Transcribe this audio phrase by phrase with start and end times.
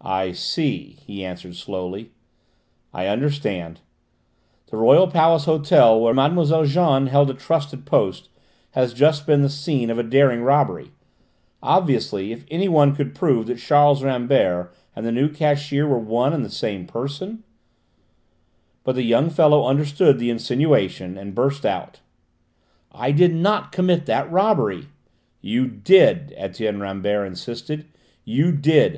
[0.00, 2.12] "I see!" he answered slowly.
[2.94, 3.82] "I understand....
[4.70, 6.64] The Royal Palace Hotel, where Mlle.
[6.64, 8.30] Jeanne held a trusted post,
[8.70, 10.92] has just been the scene of a daring robbery.
[11.62, 16.46] Obviously, if anyone could prove that Charles Rambert and the new cashier were one and
[16.46, 17.44] the same person"
[18.84, 22.00] But the young fellow understood the insinuation and burst out:
[22.90, 24.86] "I did not commit that robbery!"
[25.42, 27.84] "You did!" Etienne Rambert insisted:
[28.24, 28.86] "you did.